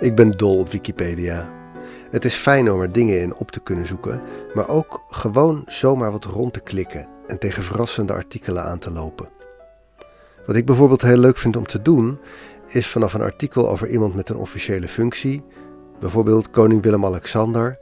Ik 0.00 0.14
ben 0.14 0.30
dol 0.30 0.58
op 0.58 0.70
Wikipedia. 0.70 1.50
Het 2.10 2.24
is 2.24 2.34
fijn 2.34 2.72
om 2.72 2.80
er 2.80 2.92
dingen 2.92 3.20
in 3.20 3.34
op 3.34 3.50
te 3.50 3.60
kunnen 3.60 3.86
zoeken, 3.86 4.22
maar 4.54 4.68
ook 4.68 5.04
gewoon 5.10 5.62
zomaar 5.66 6.12
wat 6.12 6.24
rond 6.24 6.52
te 6.52 6.60
klikken 6.60 7.08
en 7.26 7.38
tegen 7.38 7.62
verrassende 7.62 8.12
artikelen 8.12 8.64
aan 8.64 8.78
te 8.78 8.90
lopen. 8.90 9.28
Wat 10.46 10.56
ik 10.56 10.66
bijvoorbeeld 10.66 11.02
heel 11.02 11.16
leuk 11.16 11.36
vind 11.36 11.56
om 11.56 11.66
te 11.66 11.82
doen, 11.82 12.18
is 12.66 12.86
vanaf 12.86 13.14
een 13.14 13.20
artikel 13.20 13.68
over 13.68 13.88
iemand 13.88 14.14
met 14.14 14.28
een 14.28 14.36
officiële 14.36 14.88
functie, 14.88 15.44
bijvoorbeeld 16.00 16.50
koning 16.50 16.82
Willem-Alexander, 16.82 17.78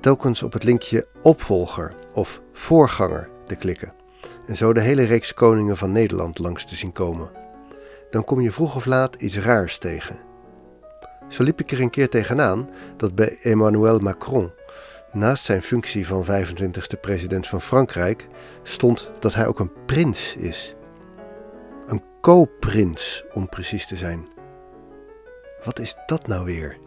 telkens 0.00 0.42
op 0.42 0.52
het 0.52 0.64
linkje 0.64 1.06
opvolger 1.22 1.94
of 2.14 2.40
voorganger 2.52 3.28
te 3.46 3.54
klikken 3.54 3.92
en 4.46 4.56
zo 4.56 4.72
de 4.72 4.80
hele 4.80 5.02
reeks 5.02 5.34
koningen 5.34 5.76
van 5.76 5.92
Nederland 5.92 6.38
langs 6.38 6.64
te 6.64 6.76
zien 6.76 6.92
komen. 6.92 7.30
Dan 8.10 8.24
kom 8.24 8.40
je 8.40 8.52
vroeg 8.52 8.76
of 8.76 8.86
laat 8.86 9.14
iets 9.14 9.38
raars 9.38 9.78
tegen. 9.78 10.29
Zo 11.30 11.42
liep 11.42 11.60
ik 11.60 11.70
er 11.70 11.80
een 11.80 11.90
keer 11.90 12.08
tegenaan 12.08 12.70
dat 12.96 13.14
bij 13.14 13.38
Emmanuel 13.42 13.98
Macron, 13.98 14.50
naast 15.12 15.44
zijn 15.44 15.62
functie 15.62 16.06
van 16.06 16.24
25e 16.24 17.00
president 17.00 17.46
van 17.46 17.60
Frankrijk, 17.60 18.26
stond 18.62 19.10
dat 19.18 19.34
hij 19.34 19.46
ook 19.46 19.58
een 19.58 19.72
prins 19.86 20.36
is. 20.36 20.74
Een 21.86 22.02
co-prins, 22.20 23.24
om 23.32 23.48
precies 23.48 23.86
te 23.86 23.96
zijn. 23.96 24.28
Wat 25.64 25.78
is 25.78 25.96
dat 26.06 26.26
nou 26.26 26.44
weer? 26.44 26.78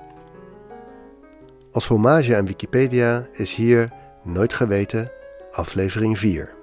Als 1.71 1.87
hommage 1.87 2.35
aan 2.35 2.45
Wikipedia 2.45 3.27
is 3.31 3.55
hier 3.55 3.91
Nooit 4.23 4.53
Geweten, 4.53 5.11
aflevering 5.51 6.19
4. 6.19 6.53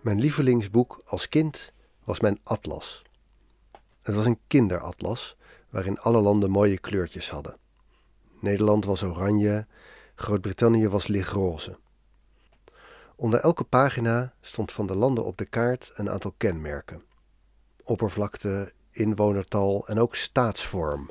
Mijn 0.00 0.20
lievelingsboek 0.20 1.00
als 1.04 1.28
kind 1.28 1.72
was 2.04 2.20
mijn 2.20 2.38
atlas. 2.42 3.05
Het 4.06 4.14
was 4.14 4.24
een 4.24 4.40
kinderatlas 4.46 5.36
waarin 5.70 5.98
alle 5.98 6.20
landen 6.20 6.50
mooie 6.50 6.78
kleurtjes 6.78 7.30
hadden. 7.30 7.56
Nederland 8.40 8.84
was 8.84 9.02
oranje, 9.02 9.66
Groot-Brittannië 10.14 10.88
was 10.88 11.06
lichtroze. 11.06 11.78
Onder 13.16 13.40
elke 13.40 13.64
pagina 13.64 14.34
stond 14.40 14.72
van 14.72 14.86
de 14.86 14.96
landen 14.96 15.24
op 15.24 15.36
de 15.36 15.44
kaart 15.44 15.92
een 15.94 16.10
aantal 16.10 16.34
kenmerken: 16.36 17.02
oppervlakte, 17.82 18.72
inwonertal 18.90 19.86
en 19.88 19.98
ook 19.98 20.14
staatsvorm. 20.14 21.10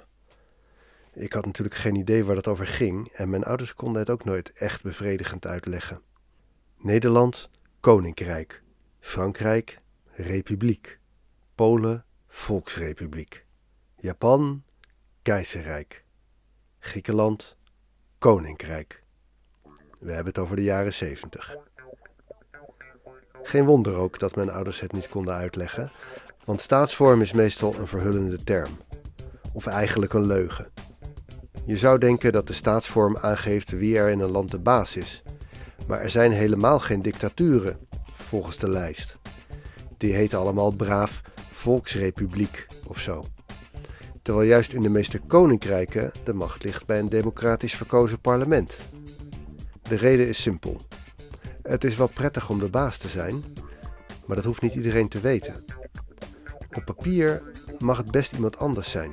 Ik 1.13 1.33
had 1.33 1.45
natuurlijk 1.45 1.75
geen 1.75 1.95
idee 1.95 2.25
waar 2.25 2.35
dat 2.35 2.47
over 2.47 2.67
ging 2.67 3.07
en 3.07 3.29
mijn 3.29 3.43
ouders 3.43 3.73
konden 3.73 3.99
het 3.99 4.09
ook 4.09 4.23
nooit 4.23 4.51
echt 4.53 4.83
bevredigend 4.83 5.45
uitleggen. 5.45 6.01
Nederland, 6.77 7.49
koninkrijk. 7.79 8.63
Frankrijk, 8.99 9.77
republiek. 10.11 10.99
Polen, 11.55 12.05
volksrepubliek. 12.35 13.45
Japan, 13.99 14.63
keizerrijk. 15.21 16.03
Griekenland, 16.79 17.57
koninkrijk. 18.17 19.03
We 19.99 20.11
hebben 20.11 20.25
het 20.25 20.37
over 20.37 20.55
de 20.55 20.63
jaren 20.63 20.93
zeventig. 20.93 21.57
Geen 23.43 23.65
wonder 23.65 23.95
ook 23.95 24.19
dat 24.19 24.35
mijn 24.35 24.49
ouders 24.49 24.79
het 24.79 24.91
niet 24.91 25.09
konden 25.09 25.33
uitleggen, 25.33 25.91
want 26.45 26.61
staatsvorm 26.61 27.21
is 27.21 27.33
meestal 27.33 27.75
een 27.75 27.87
verhullende 27.87 28.43
term, 28.43 28.77
of 29.53 29.65
eigenlijk 29.65 30.13
een 30.13 30.27
leugen. 30.27 30.71
Je 31.65 31.77
zou 31.77 31.99
denken 31.99 32.31
dat 32.31 32.47
de 32.47 32.53
staatsvorm 32.53 33.17
aangeeft 33.17 33.69
wie 33.69 33.97
er 33.97 34.09
in 34.09 34.19
een 34.19 34.31
land 34.31 34.51
de 34.51 34.59
baas 34.59 34.95
is, 34.95 35.23
maar 35.87 36.01
er 36.01 36.09
zijn 36.09 36.31
helemaal 36.31 36.79
geen 36.79 37.01
dictaturen 37.01 37.87
volgens 38.13 38.57
de 38.57 38.69
lijst. 38.69 39.17
Die 39.97 40.13
heten 40.13 40.39
allemaal 40.39 40.71
braaf 40.71 41.21
Volksrepubliek 41.65 42.67
of 42.87 42.99
zo. 42.99 43.23
Terwijl 44.21 44.47
juist 44.47 44.73
in 44.73 44.81
de 44.81 44.89
meeste 44.89 45.19
koninkrijken 45.19 46.11
de 46.23 46.33
macht 46.33 46.63
ligt 46.63 46.85
bij 46.85 46.99
een 46.99 47.09
democratisch 47.09 47.75
verkozen 47.75 48.19
parlement. 48.19 48.77
De 49.81 49.95
reden 49.95 50.27
is 50.27 50.41
simpel. 50.41 50.81
Het 51.61 51.83
is 51.83 51.95
wel 51.95 52.07
prettig 52.07 52.49
om 52.49 52.59
de 52.59 52.69
baas 52.69 52.97
te 52.97 53.07
zijn, 53.07 53.43
maar 54.25 54.35
dat 54.35 54.45
hoeft 54.45 54.61
niet 54.61 54.73
iedereen 54.73 55.07
te 55.07 55.19
weten. 55.19 55.65
Op 56.75 56.85
papier 56.85 57.41
mag 57.79 57.97
het 57.97 58.11
best 58.11 58.33
iemand 58.33 58.57
anders 58.57 58.91
zijn. 58.91 59.11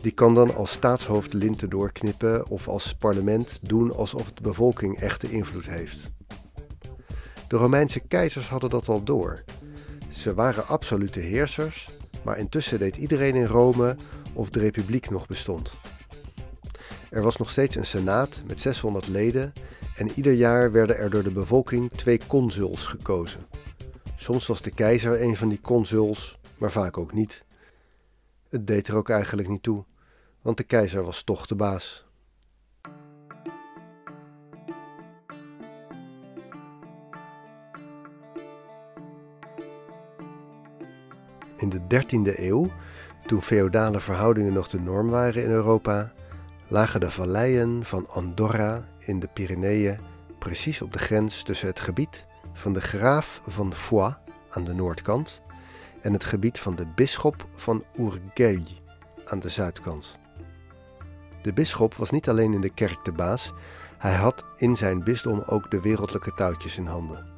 Die 0.00 0.12
kan 0.12 0.34
dan 0.34 0.54
als 0.54 0.70
staatshoofd 0.70 1.32
linten 1.32 1.70
doorknippen 1.70 2.48
of 2.48 2.68
als 2.68 2.94
parlement 2.94 3.58
doen 3.62 3.92
alsof 3.92 4.32
de 4.32 4.42
bevolking 4.42 5.00
echte 5.00 5.30
invloed 5.30 5.66
heeft. 5.66 6.12
De 7.48 7.56
Romeinse 7.56 8.00
keizers 8.00 8.48
hadden 8.48 8.70
dat 8.70 8.88
al 8.88 9.02
door. 9.02 9.44
Ze 10.14 10.34
waren 10.34 10.66
absolute 10.66 11.20
heersers, 11.20 11.88
maar 12.22 12.38
intussen 12.38 12.78
deed 12.78 12.96
iedereen 12.96 13.34
in 13.34 13.46
Rome 13.46 13.96
of 14.32 14.50
de 14.50 14.58
republiek 14.58 15.10
nog 15.10 15.26
bestond. 15.26 15.72
Er 17.10 17.22
was 17.22 17.36
nog 17.36 17.50
steeds 17.50 17.76
een 17.76 17.86
senaat 17.86 18.42
met 18.46 18.60
600 18.60 19.08
leden 19.08 19.52
en 19.96 20.10
ieder 20.14 20.32
jaar 20.32 20.72
werden 20.72 20.98
er 20.98 21.10
door 21.10 21.22
de 21.22 21.30
bevolking 21.30 21.90
twee 21.92 22.20
consuls 22.26 22.86
gekozen. 22.86 23.46
Soms 24.16 24.46
was 24.46 24.62
de 24.62 24.70
keizer 24.70 25.22
een 25.22 25.36
van 25.36 25.48
die 25.48 25.60
consuls, 25.60 26.38
maar 26.58 26.72
vaak 26.72 26.98
ook 26.98 27.12
niet. 27.12 27.44
Het 28.48 28.66
deed 28.66 28.88
er 28.88 28.96
ook 28.96 29.08
eigenlijk 29.08 29.48
niet 29.48 29.62
toe, 29.62 29.84
want 30.42 30.56
de 30.56 30.64
keizer 30.64 31.04
was 31.04 31.22
toch 31.22 31.46
de 31.46 31.54
baas. 31.54 32.03
In 41.56 41.68
de 41.68 41.80
13e 41.80 42.38
eeuw, 42.38 42.70
toen 43.26 43.42
feodale 43.42 44.00
verhoudingen 44.00 44.52
nog 44.52 44.68
de 44.68 44.80
norm 44.80 45.08
waren 45.08 45.42
in 45.42 45.50
Europa, 45.50 46.12
lagen 46.68 47.00
de 47.00 47.10
valleien 47.10 47.84
van 47.84 48.08
Andorra 48.08 48.88
in 48.98 49.20
de 49.20 49.28
Pyreneeën 49.32 49.98
precies 50.38 50.82
op 50.82 50.92
de 50.92 50.98
grens 50.98 51.42
tussen 51.42 51.68
het 51.68 51.80
gebied 51.80 52.26
van 52.52 52.72
de 52.72 52.80
graaf 52.80 53.40
van 53.46 53.74
Foix 53.74 54.16
aan 54.50 54.64
de 54.64 54.74
noordkant 54.74 55.42
en 56.00 56.12
het 56.12 56.24
gebied 56.24 56.58
van 56.58 56.74
de 56.74 56.86
bisschop 56.94 57.46
van 57.54 57.84
Urgell 57.98 58.62
aan 59.24 59.38
de 59.38 59.48
zuidkant. 59.48 60.18
De 61.42 61.52
bisschop 61.52 61.94
was 61.94 62.10
niet 62.10 62.28
alleen 62.28 62.52
in 62.52 62.60
de 62.60 62.74
kerk 62.74 63.04
de 63.04 63.12
baas, 63.12 63.52
hij 63.98 64.14
had 64.14 64.44
in 64.56 64.76
zijn 64.76 65.04
bisdom 65.04 65.42
ook 65.46 65.70
de 65.70 65.80
wereldlijke 65.80 66.34
touwtjes 66.34 66.76
in 66.76 66.86
handen. 66.86 67.33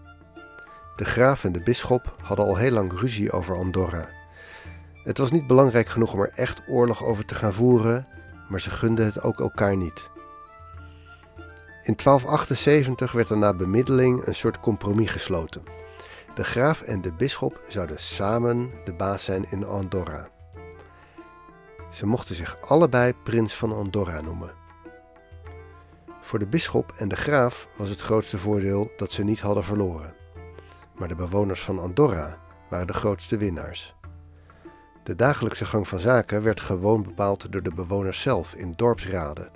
De 0.96 1.04
graaf 1.04 1.44
en 1.44 1.52
de 1.52 1.60
bisschop 1.60 2.16
hadden 2.22 2.46
al 2.46 2.56
heel 2.56 2.70
lang 2.70 3.00
ruzie 3.00 3.32
over 3.32 3.56
Andorra. 3.56 4.08
Het 5.04 5.18
was 5.18 5.30
niet 5.30 5.46
belangrijk 5.46 5.88
genoeg 5.88 6.12
om 6.12 6.20
er 6.20 6.32
echt 6.34 6.62
oorlog 6.68 7.04
over 7.04 7.24
te 7.24 7.34
gaan 7.34 7.52
voeren, 7.52 8.06
maar 8.48 8.60
ze 8.60 8.70
gunden 8.70 9.04
het 9.04 9.22
ook 9.22 9.40
elkaar 9.40 9.76
niet. 9.76 10.10
In 11.82 11.94
1278 11.96 13.12
werd 13.12 13.30
er 13.30 13.36
na 13.36 13.54
bemiddeling 13.54 14.26
een 14.26 14.34
soort 14.34 14.60
compromis 14.60 15.10
gesloten. 15.10 15.62
De 16.34 16.44
graaf 16.44 16.82
en 16.82 17.00
de 17.00 17.12
bisschop 17.12 17.60
zouden 17.66 18.00
samen 18.00 18.70
de 18.84 18.92
baas 18.92 19.24
zijn 19.24 19.46
in 19.50 19.64
Andorra. 19.64 20.28
Ze 21.90 22.06
mochten 22.06 22.34
zich 22.34 22.58
allebei 22.60 23.14
prins 23.24 23.54
van 23.54 23.72
Andorra 23.72 24.20
noemen. 24.20 24.50
Voor 26.20 26.38
de 26.38 26.46
bisschop 26.46 26.92
en 26.96 27.08
de 27.08 27.16
graaf 27.16 27.68
was 27.76 27.88
het 27.88 28.00
grootste 28.00 28.38
voordeel 28.38 28.90
dat 28.96 29.12
ze 29.12 29.24
niet 29.24 29.40
hadden 29.40 29.64
verloren. 29.64 30.14
Maar 30.98 31.08
de 31.08 31.14
bewoners 31.14 31.62
van 31.62 31.78
Andorra 31.78 32.38
waren 32.70 32.86
de 32.86 32.92
grootste 32.92 33.36
winnaars. 33.36 33.94
De 35.02 35.14
dagelijkse 35.14 35.64
gang 35.64 35.88
van 35.88 35.98
zaken 35.98 36.42
werd 36.42 36.60
gewoon 36.60 37.02
bepaald 37.02 37.52
door 37.52 37.62
de 37.62 37.74
bewoners 37.74 38.20
zelf 38.20 38.54
in 38.54 38.72
dorpsraden. 38.76 39.50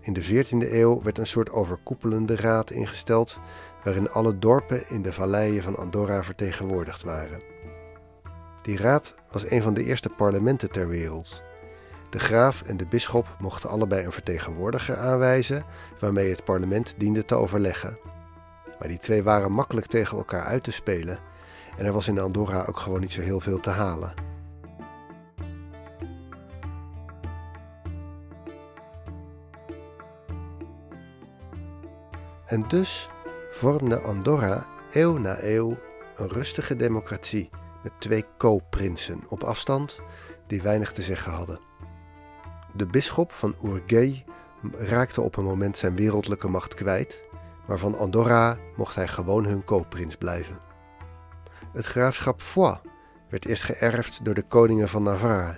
In 0.00 0.12
de 0.12 0.24
14e 0.24 0.72
eeuw 0.72 1.02
werd 1.02 1.18
een 1.18 1.26
soort 1.26 1.50
overkoepelende 1.50 2.36
raad 2.36 2.70
ingesteld 2.70 3.38
waarin 3.84 4.10
alle 4.10 4.38
dorpen 4.38 4.88
in 4.88 5.02
de 5.02 5.12
valleien 5.12 5.62
van 5.62 5.76
Andorra 5.76 6.24
vertegenwoordigd 6.24 7.02
waren. 7.02 7.42
Die 8.62 8.76
raad 8.76 9.14
was 9.30 9.50
een 9.50 9.62
van 9.62 9.74
de 9.74 9.84
eerste 9.84 10.08
parlementen 10.08 10.70
ter 10.70 10.88
wereld. 10.88 11.42
De 12.10 12.18
graaf 12.18 12.62
en 12.62 12.76
de 12.76 12.86
bisschop 12.86 13.36
mochten 13.38 13.70
allebei 13.70 14.04
een 14.04 14.12
vertegenwoordiger 14.12 14.96
aanwijzen 14.96 15.64
waarmee 15.98 16.30
het 16.30 16.44
parlement 16.44 16.94
diende 16.96 17.24
te 17.24 17.34
overleggen. 17.34 17.98
Maar 18.80 18.88
die 18.88 18.98
twee 18.98 19.22
waren 19.22 19.52
makkelijk 19.52 19.86
tegen 19.86 20.18
elkaar 20.18 20.42
uit 20.42 20.62
te 20.62 20.72
spelen 20.72 21.18
en 21.76 21.86
er 21.86 21.92
was 21.92 22.08
in 22.08 22.20
Andorra 22.20 22.64
ook 22.68 22.78
gewoon 22.78 23.00
niet 23.00 23.12
zo 23.12 23.20
heel 23.20 23.40
veel 23.40 23.60
te 23.60 23.70
halen. 23.70 24.14
En 32.46 32.60
dus 32.68 33.08
vormde 33.50 33.98
Andorra 33.98 34.66
eeuw 34.90 35.18
na 35.18 35.42
eeuw 35.42 35.78
een 36.14 36.28
rustige 36.28 36.76
democratie 36.76 37.50
met 37.82 37.92
twee 37.98 38.24
co-prinsen 38.38 39.20
op 39.28 39.42
afstand 39.42 40.00
die 40.46 40.62
weinig 40.62 40.92
te 40.92 41.02
zeggen 41.02 41.32
hadden. 41.32 41.60
De 42.74 42.86
bisschop 42.86 43.32
van 43.32 43.54
Urgell 43.64 44.24
raakte 44.72 45.20
op 45.20 45.36
een 45.36 45.44
moment 45.44 45.78
zijn 45.78 45.96
wereldlijke 45.96 46.48
macht 46.48 46.74
kwijt, 46.74 47.24
maar 47.70 47.78
van 47.78 47.98
Andorra 47.98 48.58
mocht 48.76 48.94
hij 48.94 49.08
gewoon 49.08 49.44
hun 49.44 49.64
co-prins 49.64 50.16
blijven. 50.16 50.58
Het 51.72 51.86
graafschap 51.86 52.42
Foix 52.42 52.80
werd 53.28 53.46
eerst 53.46 53.62
geërfd 53.62 54.24
door 54.24 54.34
de 54.34 54.42
koningen 54.42 54.88
van 54.88 55.02
Navarra. 55.02 55.56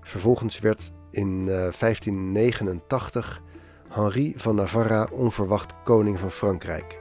Vervolgens 0.00 0.58
werd 0.58 0.92
in 1.10 1.44
1589 1.46 3.42
eh, 3.88 3.96
Henri 3.96 4.34
van 4.36 4.54
Navarra 4.54 5.08
onverwacht 5.12 5.74
koning 5.84 6.18
van 6.18 6.30
Frankrijk. 6.30 7.00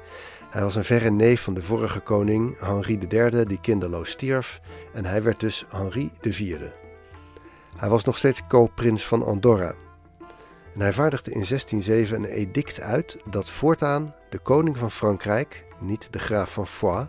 Hij 0.50 0.62
was 0.62 0.76
een 0.76 0.84
verre 0.84 1.12
neef 1.12 1.42
van 1.42 1.54
de 1.54 1.62
vorige 1.62 2.00
koning, 2.00 2.60
Henri 2.60 3.00
III, 3.10 3.46
die 3.46 3.62
kinderloos 3.62 4.10
stierf, 4.10 4.62
en 4.94 5.06
hij 5.06 5.24
werd 5.24 5.40
dus 5.40 5.66
Henri 5.70 6.12
IV. 6.22 6.58
Hij 7.78 7.90
was 7.90 8.04
nog 8.04 8.18
steeds 8.18 8.42
co-prins 8.48 9.06
van 9.06 9.24
Andorra. 9.24 9.76
En 10.76 10.82
hij 10.82 10.94
vaardigde 10.94 11.32
in 11.32 11.46
1607 11.48 12.18
een 12.18 12.30
edict 12.30 12.82
uit 12.82 13.18
dat 13.30 13.50
voortaan 13.50 14.16
de 14.30 14.40
koning 14.40 14.78
van 14.78 14.92
Frankrijk, 14.92 15.66
niet 15.80 16.08
de 16.12 16.20
graaf 16.20 16.54
van 16.54 16.68
Foix, 16.68 17.08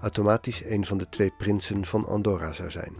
automatisch 0.00 0.64
een 0.64 0.86
van 0.86 0.98
de 0.98 1.08
twee 1.08 1.32
prinsen 1.38 1.84
van 1.84 2.06
Andorra 2.06 2.52
zou 2.52 2.70
zijn. 2.70 2.94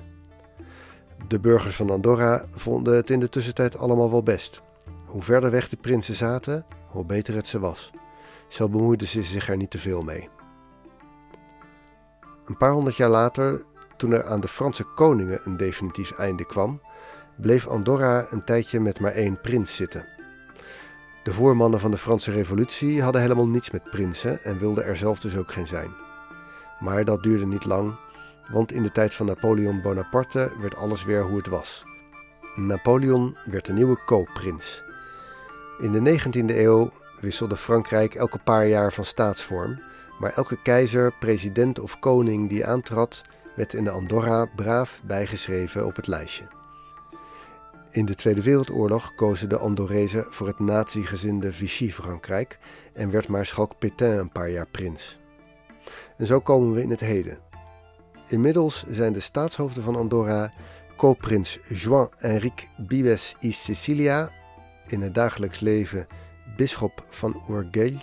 De 1.29 1.41
burgers 1.41 1.76
van 1.76 1.91
Andorra 1.91 2.44
vonden 2.50 2.97
het 2.97 3.11
in 3.11 3.20
de 3.20 3.29
tussentijd 3.29 3.79
allemaal 3.79 4.11
wel 4.11 4.23
best. 4.23 4.62
Hoe 5.06 5.23
verder 5.23 5.50
weg 5.50 5.69
de 5.69 5.76
prinsen 5.76 6.14
zaten, 6.14 6.67
hoe 6.88 7.05
beter 7.05 7.35
het 7.35 7.47
ze 7.47 7.61
was. 7.61 7.91
Zo 8.49 8.69
bemoeiden 8.69 9.09
ze 9.09 9.23
zich 9.23 9.49
er 9.49 9.56
niet 9.56 9.70
te 9.70 9.79
veel 9.79 10.03
mee. 10.03 10.29
Een 12.44 12.56
paar 12.56 12.73
honderd 12.73 12.97
jaar 12.97 13.11
later, 13.11 13.64
toen 13.97 14.12
er 14.12 14.25
aan 14.25 14.41
de 14.41 14.49
Franse 14.49 14.85
koningen 14.85 15.41
een 15.44 15.56
definitief 15.56 16.11
einde 16.11 16.47
kwam, 16.47 16.81
bleef 17.37 17.67
Andorra 17.67 18.26
een 18.31 18.44
tijdje 18.44 18.81
met 18.81 19.00
maar 19.00 19.12
één 19.12 19.40
prins 19.40 19.76
zitten. 19.76 20.05
De 21.23 21.32
voormannen 21.32 21.81
van 21.81 21.90
de 21.90 21.99
Franse 21.99 22.31
Revolutie 22.31 23.02
hadden 23.02 23.20
helemaal 23.20 23.49
niets 23.49 23.70
met 23.70 23.90
prinsen 23.90 24.43
en 24.43 24.58
wilden 24.58 24.84
er 24.84 24.96
zelf 24.96 25.20
dus 25.20 25.37
ook 25.37 25.52
geen 25.52 25.67
zijn. 25.67 25.90
Maar 26.79 27.05
dat 27.05 27.23
duurde 27.23 27.46
niet 27.46 27.64
lang, 27.64 27.94
want 28.52 28.73
in 28.73 28.82
de 28.82 28.90
tijd 28.90 29.14
van 29.14 29.26
Napoleon 29.26 29.81
Bonaparte 29.81 30.52
werd 30.61 30.76
alles 30.76 31.05
weer 31.05 31.23
hoe 31.23 31.37
het 31.37 31.46
was. 31.46 31.84
Napoleon 32.55 33.37
werd 33.44 33.64
de 33.64 33.73
nieuwe 33.73 33.99
co-prins. 34.06 34.82
In 35.81 35.93
de 35.93 36.19
19e 36.19 36.56
eeuw 36.56 36.93
wisselde 37.20 37.56
Frankrijk 37.56 38.14
elke 38.14 38.38
paar 38.38 38.67
jaar 38.67 38.93
van 38.93 39.05
staatsvorm, 39.05 39.81
maar 40.19 40.32
elke 40.32 40.62
keizer, 40.62 41.12
president 41.19 41.78
of 41.78 41.99
koning 41.99 42.49
die 42.49 42.67
aantrad, 42.67 43.23
werd 43.56 43.75
in 43.75 43.85
de 43.85 43.90
Andorra 43.90 44.46
braaf 44.56 45.02
bijgeschreven 45.05 45.87
op 45.87 45.96
het 45.96 46.06
lijstje. 46.06 46.62
In 47.93 48.05
de 48.05 48.15
Tweede 48.15 48.43
Wereldoorlog 48.43 49.15
kozen 49.15 49.49
de 49.49 49.59
Andorrezen 49.59 50.25
voor 50.31 50.47
het 50.47 50.59
nazi-gezinde 50.59 51.53
Vichy-Frankrijk 51.53 52.59
en 52.93 53.11
werd 53.11 53.29
maarschalk 53.29 53.79
Pétain 53.79 54.19
een 54.19 54.33
paar 54.33 54.50
jaar 54.50 54.67
prins. 54.67 55.19
En 56.17 56.27
zo 56.27 56.41
komen 56.41 56.73
we 56.73 56.83
in 56.83 56.91
het 56.91 57.00
heden. 57.00 57.39
Inmiddels 58.27 58.85
zijn 58.89 59.12
de 59.12 59.21
staatshoofden 59.21 59.83
van 59.83 59.97
Andorra 59.97 60.53
co-prins 60.97 61.59
Juan 61.69 62.11
Enrique 62.19 62.67
Bibes 62.77 63.37
y 63.41 63.50
Sicilia, 63.50 64.31
in 64.87 65.00
het 65.00 65.15
dagelijks 65.15 65.61
leven 65.61 66.06
bisschop 66.56 67.05
van 67.09 67.43
Urgell 67.50 67.97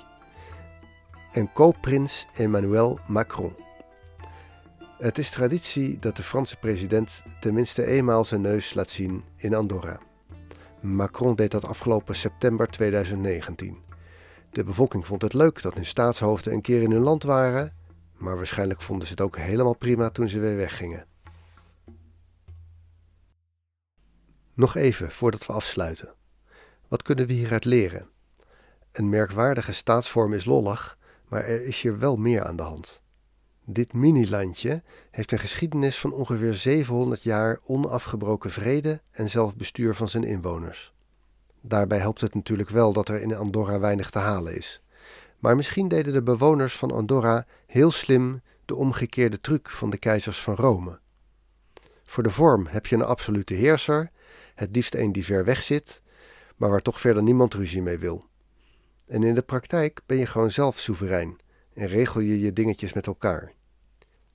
en 1.31 1.53
co-prins 1.53 2.27
Emmanuel 2.33 2.99
Macron. 3.07 3.68
Het 4.99 5.17
is 5.17 5.29
traditie 5.29 5.99
dat 5.99 6.15
de 6.15 6.23
Franse 6.23 6.57
president 6.57 7.23
tenminste 7.39 7.85
eenmaal 7.85 8.25
zijn 8.25 8.41
neus 8.41 8.73
laat 8.73 8.89
zien 8.89 9.23
in 9.35 9.53
Andorra. 9.53 9.99
Macron 10.81 11.35
deed 11.35 11.51
dat 11.51 11.65
afgelopen 11.65 12.15
september 12.15 12.67
2019. 12.67 13.77
De 14.51 14.63
bevolking 14.63 15.05
vond 15.05 15.21
het 15.21 15.33
leuk 15.33 15.61
dat 15.61 15.73
hun 15.73 15.85
staatshoofden 15.85 16.53
een 16.53 16.61
keer 16.61 16.81
in 16.81 16.91
hun 16.91 17.01
land 17.01 17.23
waren, 17.23 17.75
maar 18.17 18.35
waarschijnlijk 18.35 18.81
vonden 18.81 19.07
ze 19.07 19.13
het 19.13 19.21
ook 19.21 19.37
helemaal 19.37 19.75
prima 19.75 20.09
toen 20.09 20.27
ze 20.27 20.39
weer 20.39 20.55
weggingen. 20.55 21.05
Nog 24.53 24.75
even 24.75 25.11
voordat 25.11 25.45
we 25.45 25.53
afsluiten. 25.53 26.13
Wat 26.87 27.01
kunnen 27.01 27.27
we 27.27 27.33
hieruit 27.33 27.65
leren? 27.65 28.09
Een 28.91 29.09
merkwaardige 29.09 29.73
staatsvorm 29.73 30.33
is 30.33 30.45
lollig, 30.45 30.97
maar 31.27 31.43
er 31.43 31.65
is 31.65 31.81
hier 31.81 31.99
wel 31.99 32.17
meer 32.17 32.43
aan 32.43 32.55
de 32.55 32.63
hand. 32.63 33.01
Dit 33.71 33.93
mini-landje 33.93 34.83
heeft 35.11 35.31
een 35.31 35.39
geschiedenis 35.39 35.99
van 35.99 36.13
ongeveer 36.13 36.53
700 36.53 37.23
jaar 37.23 37.59
onafgebroken 37.65 38.51
vrede 38.51 39.01
en 39.11 39.29
zelfbestuur 39.29 39.95
van 39.95 40.09
zijn 40.09 40.23
inwoners. 40.23 40.93
Daarbij 41.61 41.97
helpt 41.97 42.21
het 42.21 42.33
natuurlijk 42.33 42.69
wel 42.69 42.93
dat 42.93 43.09
er 43.09 43.21
in 43.21 43.35
Andorra 43.35 43.79
weinig 43.79 44.09
te 44.09 44.19
halen 44.19 44.55
is. 44.55 44.81
Maar 45.39 45.55
misschien 45.55 45.87
deden 45.87 46.13
de 46.13 46.23
bewoners 46.23 46.75
van 46.75 46.91
Andorra 46.91 47.45
heel 47.65 47.91
slim 47.91 48.41
de 48.65 48.75
omgekeerde 48.75 49.41
truc 49.41 49.69
van 49.69 49.89
de 49.89 49.97
keizers 49.97 50.41
van 50.41 50.55
Rome. 50.55 50.99
Voor 52.05 52.23
de 52.23 52.31
vorm 52.31 52.67
heb 52.67 52.85
je 52.85 52.95
een 52.95 53.01
absolute 53.01 53.53
heerser, 53.53 54.11
het 54.55 54.75
liefst 54.75 54.95
een 54.95 55.11
die 55.11 55.25
ver 55.25 55.45
weg 55.45 55.63
zit, 55.63 56.01
maar 56.55 56.69
waar 56.69 56.81
toch 56.81 56.99
verder 56.99 57.23
niemand 57.23 57.53
ruzie 57.53 57.81
mee 57.81 57.97
wil. 57.97 58.25
En 59.07 59.23
in 59.23 59.35
de 59.35 59.41
praktijk 59.41 60.01
ben 60.05 60.17
je 60.17 60.25
gewoon 60.25 60.51
zelf 60.51 60.79
soeverein 60.79 61.35
en 61.73 61.87
regel 61.87 62.19
je 62.19 62.39
je 62.39 62.53
dingetjes 62.53 62.93
met 62.93 63.07
elkaar. 63.07 63.57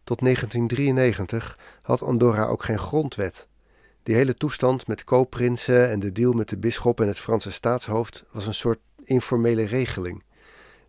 Tot 0.04 0.20
1993 0.20 1.58
had 1.82 2.02
Andorra 2.02 2.46
ook 2.46 2.64
geen 2.64 2.78
grondwet. 2.78 3.46
Die 4.02 4.14
hele 4.14 4.34
toestand 4.34 4.86
met 4.86 5.04
koopprinsen 5.04 5.90
en 5.90 6.00
de 6.00 6.12
deal 6.12 6.32
met 6.32 6.48
de 6.48 6.56
bisschop 6.56 7.00
en 7.00 7.06
het 7.06 7.18
Franse 7.18 7.52
staatshoofd 7.52 8.24
was 8.32 8.46
een 8.46 8.54
soort 8.54 8.78
informele 9.04 9.64
regeling. 9.64 10.22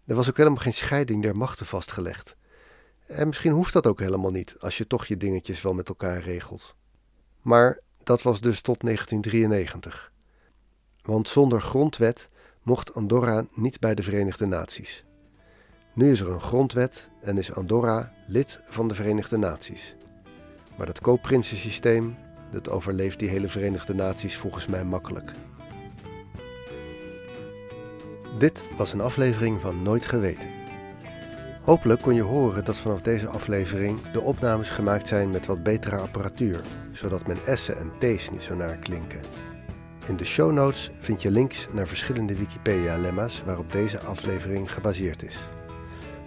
Er 0.06 0.16
was 0.16 0.30
ook 0.30 0.38
helemaal 0.38 0.62
geen 0.62 0.74
scheiding 0.74 1.22
der 1.22 1.38
machten 1.38 1.66
vastgelegd. 1.66 2.36
En 3.08 3.28
misschien 3.28 3.52
hoeft 3.52 3.74
dat 3.74 3.88
ook 3.88 4.00
helemaal 4.00 4.32
niet, 4.32 4.56
als 4.60 4.78
je 4.78 4.88
toch 4.88 5.06
je 5.06 5.18
dingetjes 5.18 5.62
wel 5.62 5.74
met 5.74 5.90
elkaar 5.90 6.22
regelt. 6.22 6.76
Maar 7.42 7.80
dat 8.04 8.22
was 8.22 8.42
dus 8.42 8.62
tot 8.62 8.82
1993. 8.82 10.12
Want 11.02 11.30
zonder 11.30 11.62
grondwet 11.62 12.30
mocht 12.62 12.94
Andorra 12.94 13.46
niet 13.54 13.80
bij 13.80 13.96
de 13.96 14.04
Verenigde 14.04 14.46
Naties. 14.46 15.06
Nu 15.96 16.12
is 16.12 16.20
er 16.20 16.32
een 16.32 16.42
grondwet 16.42 17.10
en 17.22 17.38
is 17.38 17.54
Andorra 17.54 18.12
lid 18.26 18.60
van 18.64 18.88
de 18.88 18.96
Verenigde 18.96 19.38
Naties. 19.38 19.96
Maar 20.78 20.86
dat 20.86 21.02
koopprinsensysteem, 21.02 22.16
dat 22.52 22.70
overleeft 22.70 23.20
die 23.20 23.30
hele 23.30 23.50
Verenigde 23.50 23.94
Naties 23.94 24.38
volgens 24.38 24.68
mij 24.68 24.86
makkelijk. 24.86 25.32
Dit 28.38 28.64
was 28.78 28.94
een 28.94 29.02
aflevering 29.02 29.62
van 29.62 29.82
Nooit 29.82 30.06
Geweten. 30.06 30.50
Hopelijk 31.62 32.02
kon 32.02 32.16
je 32.16 32.22
horen 32.22 32.66
dat 32.66 32.78
vanaf 32.78 33.02
deze 33.02 33.28
aflevering 33.28 34.12
de 34.12 34.22
opnames 34.22 34.70
gemaakt 34.70 35.08
zijn 35.08 35.30
met 35.30 35.46
wat 35.46 35.64
betere 35.64 35.98
apparatuur, 35.98 36.62
zodat 36.92 37.28
mijn 37.28 37.58
S'en 37.58 37.78
en 37.78 37.92
T's 38.00 38.30
niet 38.30 38.44
zo 38.44 38.56
naar 38.56 38.78
klinken. 38.78 39.20
In 40.08 40.18
de 40.18 40.26
show 40.26 40.52
notes 40.52 40.92
vind 41.00 41.22
je 41.22 41.32
links 41.32 41.68
naar 41.72 41.88
verschillende 41.88 42.36
Wikipedia-lemma's 42.38 43.44
waarop 43.46 43.72
deze 43.72 44.00
aflevering 44.00 44.74
gebaseerd 44.74 45.24
is. 45.24 45.38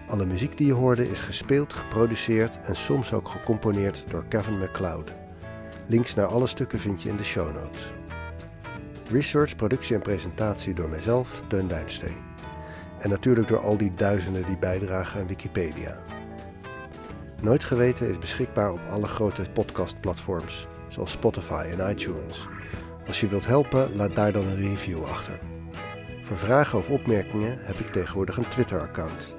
Alle 0.09 0.27
muziek 0.27 0.57
die 0.57 0.67
je 0.67 0.73
hoorde 0.73 1.11
is 1.11 1.21
gespeeld, 1.21 1.73
geproduceerd 1.73 2.61
en 2.61 2.77
soms 2.77 3.13
ook 3.13 3.29
gecomponeerd 3.29 4.05
door 4.11 4.25
Kevin 4.29 4.59
MacLeod. 4.59 5.13
Links 5.87 6.15
naar 6.15 6.27
alle 6.27 6.47
stukken 6.47 6.79
vind 6.79 7.03
je 7.03 7.09
in 7.09 7.17
de 7.17 7.25
show 7.25 7.55
notes. 7.55 7.93
Research, 9.11 9.57
productie 9.57 9.95
en 9.95 10.03
presentatie 10.03 10.75
door 10.75 10.89
mijzelf, 10.89 11.43
Teun 11.47 11.69
Duinsteen. 11.69 12.17
En 12.99 13.11
natuurlijk 13.11 13.49
door 13.49 13.61
al 13.61 13.77
die 13.77 13.95
duizenden 13.95 14.47
die 14.47 14.59
bijdragen 14.59 15.21
aan 15.21 15.27
Wikipedia. 15.27 15.99
Nooit 17.43 17.65
Geweten 17.65 18.09
is 18.09 18.19
beschikbaar 18.19 18.73
op 18.73 18.81
alle 18.91 19.07
grote 19.07 19.43
podcastplatforms, 19.53 20.67
zoals 20.89 21.11
Spotify 21.11 21.67
en 21.71 21.91
iTunes. 21.91 22.49
Als 23.07 23.21
je 23.21 23.29
wilt 23.29 23.47
helpen, 23.47 23.97
laat 23.97 24.15
daar 24.15 24.33
dan 24.33 24.47
een 24.47 24.69
review 24.69 25.05
achter. 25.05 25.39
Voor 26.23 26.39
vragen 26.39 26.79
of 26.79 26.91
opmerkingen 26.91 27.59
heb 27.61 27.77
ik 27.77 27.93
tegenwoordig 27.93 28.37
een 28.37 28.49
Twitter-account. 28.49 29.37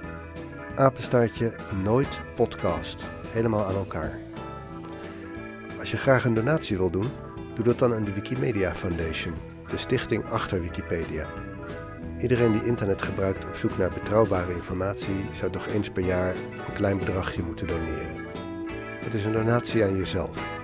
Apenstaartje 0.79 1.53
Nooit 1.83 2.19
Podcast. 2.35 3.05
Helemaal 3.27 3.65
aan 3.65 3.75
elkaar. 3.75 4.19
Als 5.79 5.91
je 5.91 5.97
graag 5.97 6.25
een 6.25 6.33
donatie 6.33 6.77
wil 6.77 6.89
doen, 6.89 7.05
doe 7.55 7.63
dat 7.63 7.79
dan 7.79 7.93
aan 7.93 8.03
de 8.03 8.13
Wikimedia 8.13 8.75
Foundation, 8.75 9.33
de 9.67 9.77
stichting 9.77 10.25
achter 10.25 10.61
Wikipedia. 10.61 11.27
Iedereen 12.21 12.51
die 12.51 12.65
internet 12.65 13.01
gebruikt 13.01 13.45
op 13.45 13.55
zoek 13.55 13.77
naar 13.77 13.89
betrouwbare 13.89 14.53
informatie 14.53 15.25
zou 15.31 15.51
toch 15.51 15.67
eens 15.67 15.89
per 15.89 16.03
jaar 16.03 16.35
een 16.67 16.73
klein 16.73 16.97
bedragje 16.97 17.43
moeten 17.43 17.67
doneren. 17.67 18.25
Het 19.03 19.13
is 19.13 19.25
een 19.25 19.33
donatie 19.33 19.83
aan 19.83 19.97
jezelf. 19.97 20.58